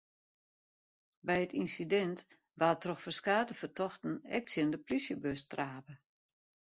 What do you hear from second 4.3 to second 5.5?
ek tsjin de plysjebus